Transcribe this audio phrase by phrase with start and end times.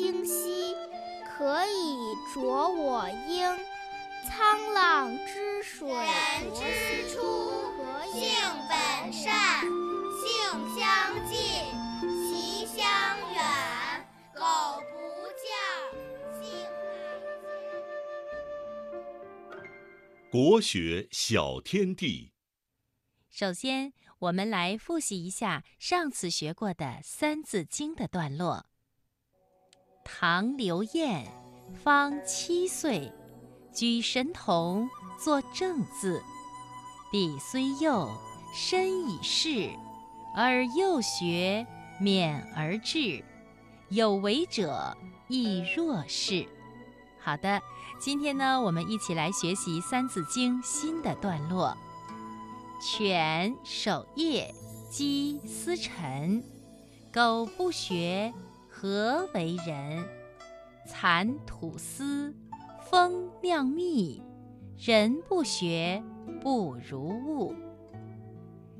[0.00, 0.74] 清晰
[1.26, 3.54] 可以濯我缨
[4.24, 7.20] 沧浪之水人之初
[8.10, 8.34] 性
[8.66, 10.24] 本善性
[10.74, 11.36] 相近
[12.08, 12.80] 习相
[13.30, 14.40] 远苟
[14.90, 14.96] 不
[15.36, 15.44] 教
[16.40, 16.48] 性
[19.50, 22.32] 乃迁国学小天地
[23.28, 28.69] 首先我们来复习一下上次学过的三字经的段落。
[30.18, 31.24] 唐刘晏，
[31.84, 33.10] 方七岁，
[33.72, 36.20] 举神童，作正字。
[37.12, 38.10] 彼虽幼，
[38.52, 39.70] 身已仕，
[40.36, 41.64] 而幼学，
[42.02, 43.24] 勉而志，
[43.88, 44.96] 有为者
[45.28, 46.46] 亦若是。
[47.20, 47.62] 好的，
[48.00, 51.74] 今天呢，我们一起来学习《三字经》新的段落。
[52.82, 54.52] 犬守夜，
[54.90, 56.42] 鸡司晨，
[57.12, 58.34] 苟不学，
[58.82, 60.02] 何为人？
[60.86, 62.34] 蚕吐丝，
[62.80, 64.22] 蜂酿蜜，
[64.78, 66.02] 人不学，
[66.40, 67.54] 不如物。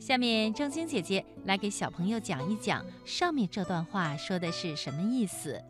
[0.00, 5.62] 下面正晶姐姐来给小朋友讲一讲上面这段话说的是什么意思。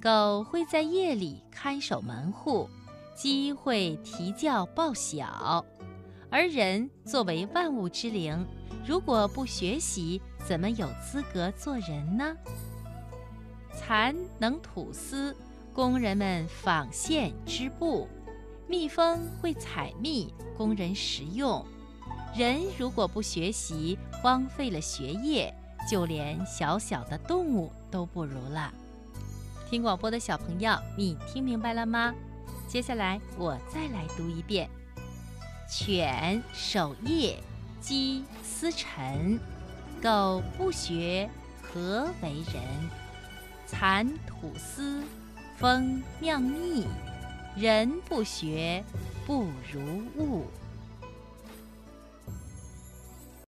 [0.00, 2.70] 狗会在夜里看守门户，
[3.16, 5.66] 鸡会啼叫报晓。
[6.30, 8.46] 而人作为万物之灵，
[8.86, 12.32] 如果不学习，怎么有资格做人呢？
[13.78, 15.36] 蚕能吐丝，
[15.72, 18.06] 工人们纺线织布；
[18.68, 21.64] 蜜蜂会采蜜，供人食用。
[22.34, 25.54] 人如果不学习，荒废了学业，
[25.90, 28.72] 就连小小的动物都不如了。
[29.68, 32.14] 听广播的小朋友，你听明白了吗？
[32.66, 34.68] 接下来我再来读一遍。
[35.68, 37.38] 犬守夜，
[37.80, 39.38] 鸡司晨，
[40.02, 41.28] 苟不学，
[41.62, 43.03] 何为人？
[43.74, 45.02] 蚕吐丝，
[45.56, 46.86] 蜂酿蜜，
[47.56, 48.84] 人不学，
[49.26, 49.82] 不如
[50.16, 50.46] 物。